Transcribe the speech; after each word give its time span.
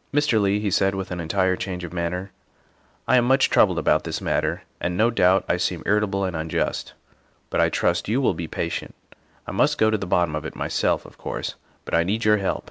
"Mr. 0.14 0.40
Leigh," 0.40 0.60
he 0.60 0.70
said 0.70 0.94
with 0.94 1.10
an 1.10 1.18
entire 1.18 1.56
change 1.56 1.82
of 1.82 1.92
man 1.92 2.12
ner," 2.12 2.30
I 3.08 3.16
am 3.16 3.24
much 3.24 3.50
troubled 3.50 3.80
about 3.80 4.04
this 4.04 4.20
matter, 4.20 4.62
and, 4.80 4.96
no 4.96 5.10
doubt, 5.10 5.44
I 5.48 5.56
seem 5.56 5.82
irritable 5.84 6.22
and 6.22 6.36
unjust, 6.36 6.92
but 7.50 7.60
I 7.60 7.68
trust 7.68 8.06
you 8.08 8.20
will 8.20 8.32
be 8.32 8.46
patient. 8.46 8.94
I 9.44 9.50
must 9.50 9.78
go 9.78 9.90
to 9.90 9.98
the 9.98 10.06
bottom 10.06 10.36
of 10.36 10.44
it 10.44 10.54
myself, 10.54 11.04
of 11.04 11.18
course, 11.18 11.56
but 11.84 11.94
I 11.96 12.04
need 12.04 12.24
your 12.24 12.36
help. 12.36 12.70